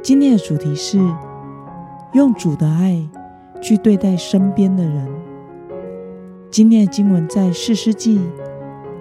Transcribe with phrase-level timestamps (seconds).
[0.00, 0.98] 今天的主题是
[2.12, 2.96] 用主的爱
[3.60, 5.08] 去对待身边的人。
[6.50, 8.20] 今天的经文在四世纪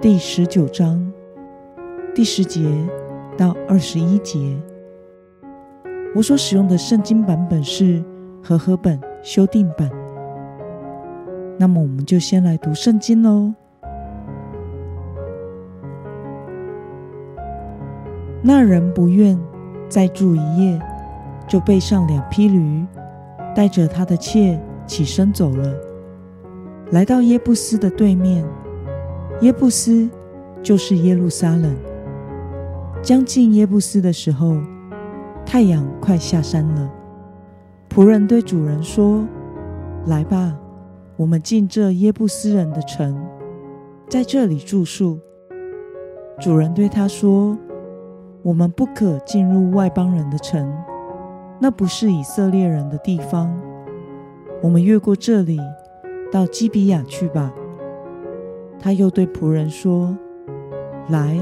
[0.00, 1.12] 第十九章
[2.14, 2.60] 第十节
[3.36, 4.56] 到二十一节。
[6.14, 8.04] 我所使用的圣经版本是
[8.42, 9.90] 和合本修订版。
[11.58, 13.54] 那么，我们就先来读圣经喽。
[18.42, 19.38] 那人不愿
[19.92, 20.80] 再住一夜。
[21.48, 22.86] 就背上两匹驴，
[23.54, 25.74] 带着他的妾起身走了，
[26.92, 28.42] 来到耶布斯的对面。
[29.42, 30.08] 耶布斯
[30.62, 31.76] 就是耶路撒冷。
[33.02, 34.56] 将近耶布斯的时候，
[35.44, 36.90] 太阳快下山了。
[37.90, 39.26] 仆人对主人说
[40.06, 40.56] ：“来吧，
[41.16, 43.20] 我们进这耶布斯人的城，
[44.08, 45.18] 在这里住宿。”
[46.40, 47.58] 主人对他说
[48.42, 50.72] ：“我们不可进入外邦人的城。”
[51.60, 53.56] 那不是以色列人的地方，
[54.60, 55.60] 我们越过这里，
[56.32, 57.52] 到基比亚去吧。
[58.80, 60.16] 他又对仆人说
[61.08, 61.38] ：“来，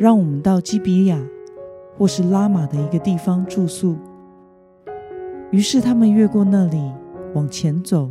[0.00, 1.16] 让我们到基比亚，
[1.96, 3.96] 或是拉玛的一个地方住宿。”
[5.52, 6.92] 于是他们越过那里，
[7.34, 8.10] 往前走，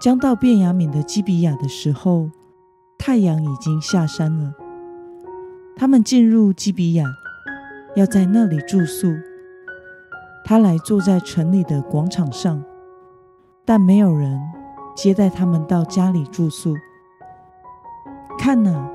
[0.00, 2.30] 将到便雅悯的基比亚的时候，
[2.96, 4.54] 太阳已经下山了。
[5.80, 7.06] 他们进入基比亚，
[7.96, 9.16] 要在那里住宿。
[10.44, 12.62] 他来坐在城里的广场上，
[13.64, 14.38] 但没有人
[14.94, 16.76] 接待他们到家里住宿。
[18.38, 18.90] 看呐，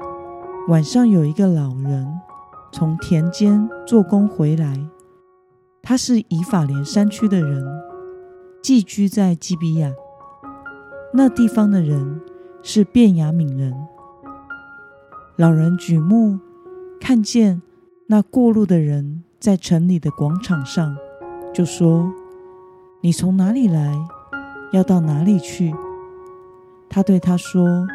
[0.67, 2.07] 晚上有一个老人
[2.71, 4.87] 从田间做工回来，
[5.81, 7.65] 他是以法莲山区的人，
[8.61, 9.91] 寄居在基比亚。
[11.15, 12.21] 那地方的人
[12.61, 13.73] 是便雅悯人。
[15.35, 16.37] 老人举目
[16.99, 17.61] 看见
[18.07, 20.97] 那过路的人在城里的广场上。
[21.53, 22.11] 就说
[22.99, 23.95] ：“你从哪里来？
[24.73, 25.73] 要到哪里去？”
[26.89, 27.87] 他对他说：“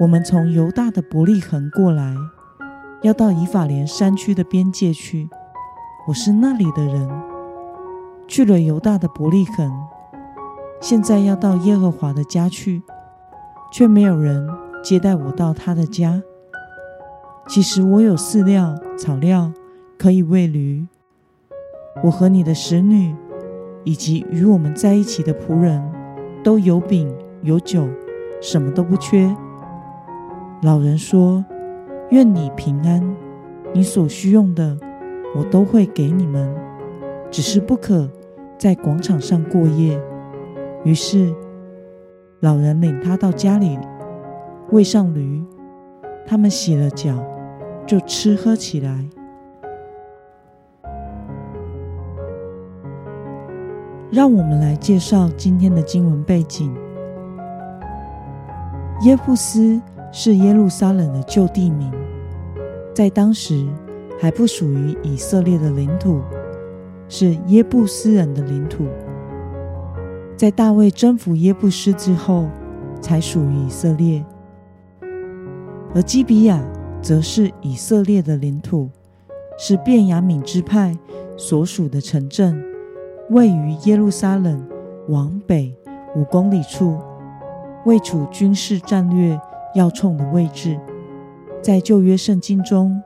[0.00, 2.16] 我们从犹大的伯利恒过来，
[3.02, 5.28] 要到以法莲山区的边界去。
[6.08, 7.08] 我是那里的人，
[8.26, 9.72] 去了犹大的伯利恒，
[10.80, 12.82] 现在要到耶和华的家去，
[13.72, 14.48] 却没有人
[14.82, 16.20] 接待我到他的家。
[17.46, 19.52] 其实我有饲料、草料
[19.98, 20.86] 可以喂驴。”
[22.02, 23.14] 我和你的使女，
[23.82, 25.82] 以及与我们在一起的仆人，
[26.44, 27.10] 都有饼
[27.42, 27.88] 有酒，
[28.40, 29.34] 什么都不缺。
[30.62, 31.42] 老人说
[32.10, 33.02] ：“愿你平安，
[33.72, 34.76] 你所需用的，
[35.34, 36.54] 我都会给你们，
[37.30, 38.10] 只是不可
[38.58, 39.98] 在广场上过夜。”
[40.84, 41.34] 于是，
[42.40, 43.78] 老人领他到家里，
[44.70, 45.42] 喂上驴，
[46.26, 47.24] 他们洗了脚，
[47.86, 49.04] 就吃喝起来。
[54.10, 56.74] 让我们来介绍今天的经文背景。
[59.02, 59.80] 耶布斯
[60.10, 61.92] 是耶路撒冷的旧地名，
[62.94, 63.66] 在当时
[64.18, 66.22] 还不属于以色列的领土，
[67.08, 68.86] 是耶布斯人的领土。
[70.34, 72.46] 在大卫征服耶布斯之后，
[73.02, 74.24] 才属于以色列。
[75.94, 76.62] 而基比亚
[77.06, 78.90] 则是以色列的领土，
[79.56, 80.92] 是便雅悯支派
[81.36, 82.60] 所属的城镇。
[83.30, 84.66] 位于耶路撒冷
[85.06, 85.72] 往北
[86.16, 86.98] 五公里处，
[87.84, 89.40] 位处军事战略
[89.76, 90.76] 要冲的位置。
[91.62, 93.00] 在旧约圣经中，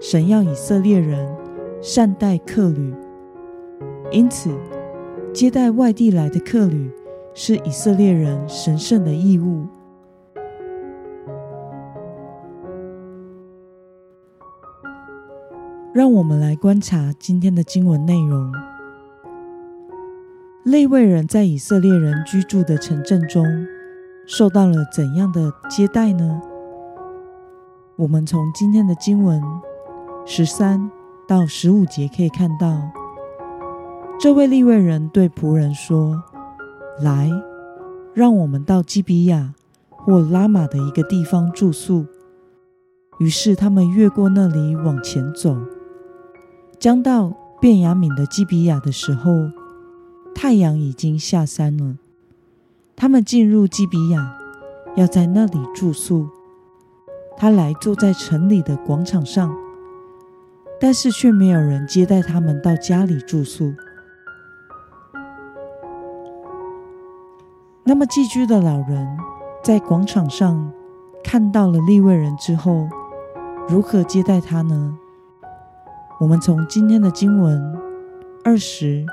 [0.00, 1.32] 神要以色列人
[1.80, 2.92] 善待客旅，
[4.10, 4.50] 因此
[5.32, 6.90] 接待外地来的客旅
[7.34, 9.64] 是以色列人神圣的义务。
[15.98, 18.52] 让我们来观察今天的经文内容。
[20.62, 23.44] 利未人在以色列人居住的城镇中
[24.24, 26.40] 受到了怎样的接待呢？
[27.96, 29.42] 我们从今天的经文
[30.24, 30.88] 十三
[31.26, 32.80] 到十五节可以看到，
[34.20, 36.22] 这位利未人对仆人说
[37.02, 37.28] ：“来，
[38.14, 39.52] 让我们到基比亚
[39.88, 42.06] 或拉玛的一个地方住宿。”
[43.18, 45.56] 于是他们越过那里往前走，
[46.78, 49.50] 将到便雅敏的基比亚的时候，
[50.32, 51.96] 太阳已经下山了。
[52.94, 54.38] 他们进入基比亚，
[54.94, 56.28] 要在那里住宿。
[57.36, 59.52] 他来坐在城里的广场上，
[60.80, 63.74] 但是却没有人接待他们到家里住宿。
[67.82, 69.18] 那么寄居的老人
[69.64, 70.72] 在广场上
[71.24, 72.88] 看到了利未人之后，
[73.68, 74.96] 如何接待他呢？
[76.20, 77.72] 我们从今天的经文
[78.44, 79.06] 二十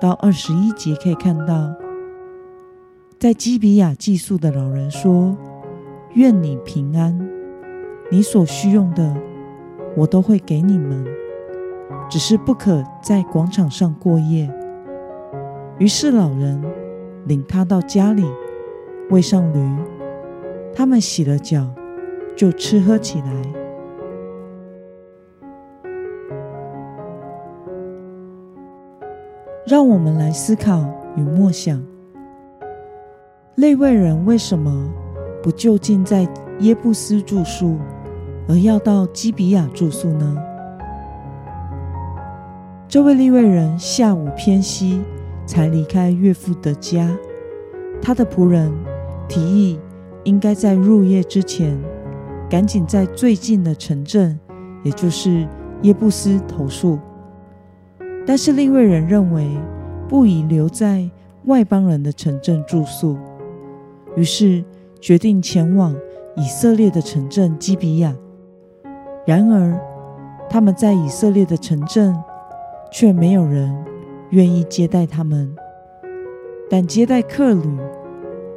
[0.00, 1.74] 到二十一节可以看到，
[3.18, 5.36] 在基比亚寄宿的老人说
[6.14, 7.18] ：“愿你平安，
[8.10, 9.16] 你所需用的
[9.96, 11.04] 我都会给你们，
[12.08, 14.48] 只是不可在广场上过夜。”
[15.78, 16.62] 于是老人。
[17.26, 18.26] 领他到家里，
[19.10, 19.76] 喂上驴，
[20.74, 21.64] 他们洗了脚，
[22.34, 23.61] 就吃喝起来。
[29.66, 30.84] 让我们来思考
[31.16, 31.82] 与默想：
[33.54, 34.92] 内位人为什么
[35.42, 36.26] 不就近在
[36.60, 37.78] 耶布斯住宿，
[38.48, 40.36] 而要到基比亚住宿呢？
[42.88, 45.02] 这位利未人下午偏西。
[45.44, 47.10] 才离开岳父的家，
[48.00, 48.72] 他的仆人
[49.28, 49.78] 提议
[50.22, 51.76] 应该在入夜之前，
[52.48, 54.38] 赶紧在最近的城镇，
[54.84, 55.46] 也就是
[55.82, 56.96] 耶布斯投宿。
[58.26, 59.50] 但是另一位人认为
[60.08, 61.08] 不宜留在
[61.44, 63.16] 外邦人的城镇住宿，
[64.16, 64.64] 于是
[65.00, 65.94] 决定前往
[66.36, 68.14] 以色列的城镇基比亚。
[69.26, 69.78] 然而
[70.48, 72.14] 他们在以色列的城镇
[72.90, 73.82] 却没有人。
[74.32, 75.54] 愿意接待他们，
[76.70, 77.78] 但接待客旅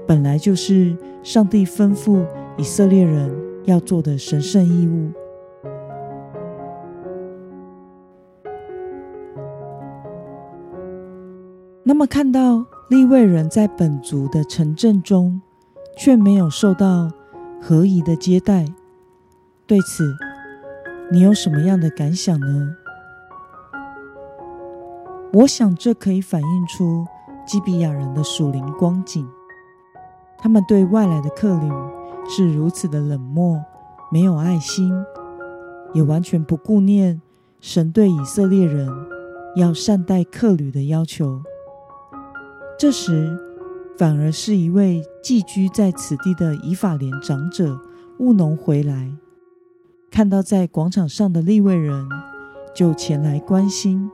[0.08, 2.26] 本来就是上帝吩咐
[2.56, 3.30] 以色列人
[3.66, 5.12] 要做的神圣义务。
[11.88, 15.40] 那么，看到利未人在本族的城镇中
[15.96, 17.12] 却没有受到
[17.62, 18.66] 合宜的接待，
[19.68, 20.16] 对此
[21.12, 22.76] 你有什么样的感想呢？
[25.32, 27.06] 我想，这可以反映出
[27.46, 29.24] 基比亚人的属灵光景。
[30.40, 31.70] 他们对外来的客旅
[32.28, 33.64] 是如此的冷漠，
[34.12, 34.92] 没有爱心，
[35.94, 37.22] 也完全不顾念
[37.62, 38.90] 神对以色列人
[39.56, 41.44] 要善待客旅的要求。
[42.78, 43.38] 这时，
[43.98, 47.80] 反而是一位寄居在此地的以法莲长者
[48.20, 49.12] 务农回来，
[50.12, 52.08] 看到在广场上的利未人，
[52.76, 54.10] 就前来关心。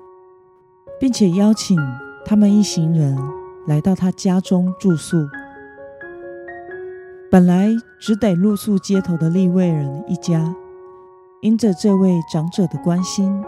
[1.01, 1.75] 并且邀请
[2.23, 3.17] 他们一行人
[3.65, 5.27] 来到他家中住宿。
[7.31, 10.55] 本来只得露宿街头的利未人一家，
[11.41, 13.43] 因着这位长者的关心，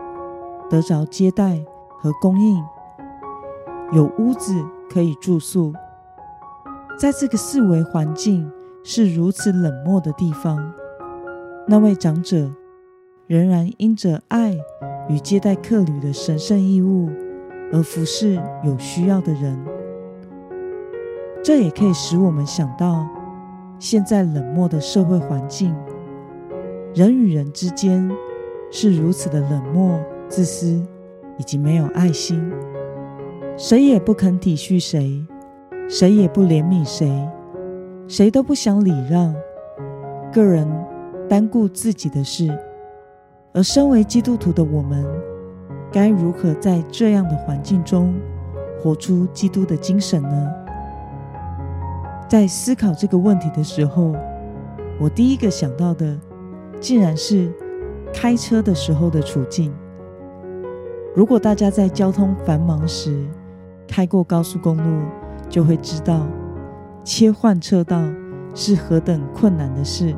[0.67, 1.63] 得着接待
[1.99, 2.63] 和供应，
[3.91, 5.73] 有屋子可以住宿。
[6.99, 8.49] 在这个四维环境
[8.83, 10.73] 是如此冷漠的地方，
[11.67, 12.51] 那位长者
[13.25, 14.55] 仍然因着爱
[15.09, 17.09] 与接待客旅的神圣义务。
[17.71, 19.57] 而服侍有需要的人，
[21.43, 23.03] 这也可以使我们想到，
[23.79, 25.75] 现在冷漠的社会环境，
[26.93, 28.07] 人与人之间
[28.69, 30.85] 是如此的冷漠、自私
[31.39, 32.47] 以及没有爱心，
[33.55, 35.23] 谁也不肯体恤谁，
[35.87, 37.07] 谁也不怜悯谁，
[38.07, 39.33] 谁都不想礼让，
[40.33, 40.67] 个人
[41.29, 42.49] 单顾自己的事，
[43.53, 45.05] 而身为基督徒的我们。
[45.91, 48.15] 该如何在这样的环境中
[48.81, 50.51] 活出基督的精神呢？
[52.27, 54.15] 在思考这个问题的时候，
[54.99, 56.19] 我第一个想到的
[56.79, 57.53] 竟然是
[58.11, 59.71] 开车的时候的处境。
[61.15, 63.23] 如果大家在交通繁忙时
[63.87, 65.05] 开过高速公路，
[65.49, 66.25] 就会知道
[67.03, 68.01] 切换车道
[68.53, 70.15] 是何等困难的事。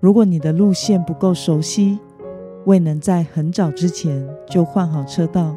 [0.00, 1.98] 如果你的路线不够熟悉，
[2.66, 5.56] 未能在很早之前就换好车道，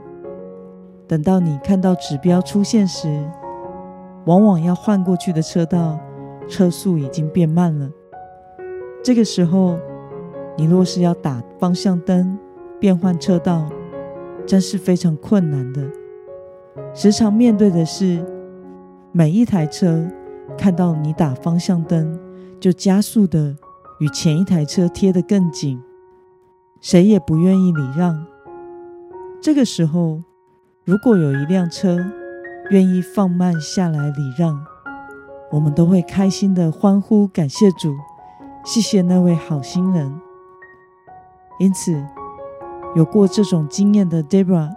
[1.08, 3.24] 等到你看到指标出现时，
[4.26, 6.00] 往往要换过去的车道
[6.48, 7.90] 车速已经变慢了。
[9.04, 9.78] 这个时候，
[10.58, 12.38] 你若是要打方向灯
[12.80, 13.70] 变换车道，
[14.46, 15.82] 真是非常困难的。
[16.94, 18.26] 时常面对的是，
[19.12, 20.08] 每一台车
[20.58, 22.18] 看到你打方向灯，
[22.60, 23.56] 就加速的
[24.00, 25.82] 与前一台车贴得更紧。
[26.80, 28.26] 谁也不愿意礼让。
[29.42, 30.22] 这个时候，
[30.86, 32.00] 如果有一辆车
[32.70, 34.66] 愿意放慢下来礼让，
[35.52, 37.94] 我们都会开心的欢呼，感谢主，
[38.64, 40.20] 谢谢那位好心人。
[41.60, 42.04] 因此，
[42.96, 44.70] 有过这种经验的 Debra，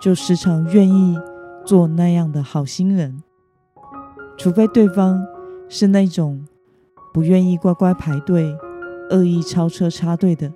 [0.00, 1.18] 就时常愿意
[1.64, 3.22] 做那样的好心人，
[4.36, 5.24] 除非对方
[5.68, 6.46] 是那种
[7.12, 8.54] 不愿意乖乖排队、
[9.10, 10.52] 恶意超车插队的。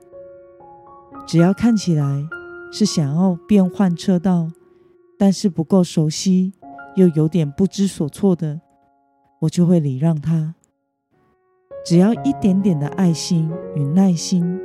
[1.26, 2.26] 只要看起来
[2.70, 4.50] 是想要变换车道，
[5.18, 6.52] 但是不够熟悉
[6.96, 8.60] 又有点不知所措的，
[9.40, 10.54] 我就会礼让他。
[11.86, 14.60] 只要一点点的爱心与耐心，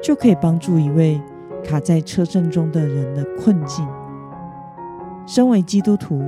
[0.00, 1.20] 就可以帮助一位
[1.64, 3.86] 卡在车阵中的人的困境。
[5.26, 6.22] 身为基督徒，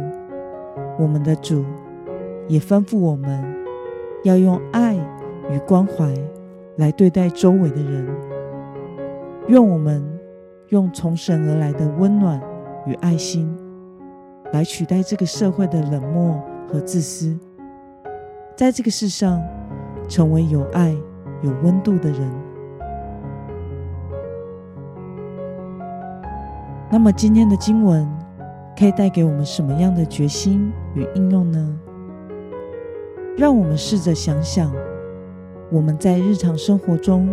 [0.98, 1.64] 我们的主
[2.48, 3.42] 也吩咐我们
[4.24, 4.94] 要用爱
[5.48, 6.12] 与关怀
[6.76, 8.06] 来对待周围的人。
[9.48, 10.02] 愿我们
[10.68, 12.40] 用从神而来的温暖
[12.86, 13.50] 与爱心，
[14.52, 17.38] 来取代这个社会的冷漠和自私，
[18.56, 19.40] 在这个世上。
[20.08, 20.92] 成为有爱、
[21.40, 22.28] 有温度的人。
[26.90, 28.06] 那么，今天的经文
[28.76, 31.78] 可以带给我们什么样的决心与应用呢？
[33.36, 34.72] 让我们试着想想，
[35.70, 37.28] 我们在日常生活中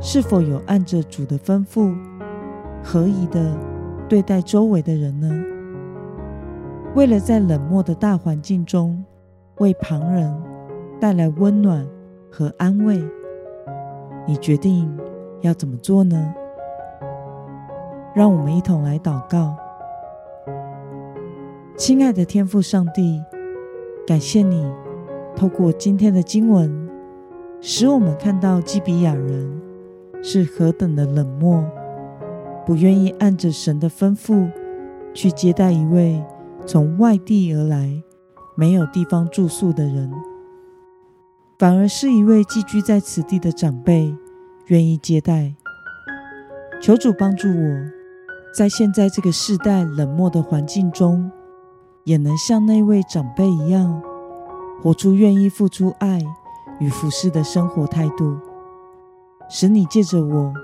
[0.00, 1.96] 是否有按着主的吩咐，
[2.84, 3.56] 合宜的
[4.08, 5.44] 对待周围的人呢？
[6.94, 9.04] 为了在冷漠的大环境中
[9.58, 10.32] 为旁人。
[10.98, 11.86] 带来温暖
[12.32, 13.04] 和安慰，
[14.26, 14.90] 你决定
[15.42, 16.34] 要怎么做呢？
[18.16, 19.54] 让我们一同来祷告。
[21.76, 23.22] 亲爱的天父上帝，
[24.06, 24.66] 感谢你
[25.36, 26.88] 透过今天的经文，
[27.60, 29.60] 使我们看到基比亚人
[30.22, 31.62] 是何等的冷漠，
[32.64, 34.50] 不愿意按着神的吩咐
[35.12, 36.24] 去接待一位
[36.64, 38.02] 从外地而来、
[38.54, 40.10] 没有地方住宿的人。
[41.58, 44.16] 反而是一位寄居在此地的长辈
[44.68, 45.54] 愿意接待。
[46.80, 47.90] 求主帮助我，
[48.56, 51.30] 在现在这个世代冷漠的环境中，
[52.04, 54.00] 也能像那位长辈一样，
[54.82, 56.22] 活出愿意付出爱
[56.80, 58.38] 与服侍的生活态度，
[59.50, 60.54] 使你借着我，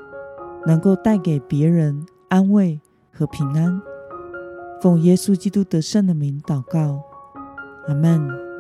[0.67, 2.81] 能够带给别人安慰
[3.13, 3.79] 和平安。
[4.81, 7.03] 奉耶稣基督得胜的名祷告，
[7.89, 8.52] 阿门。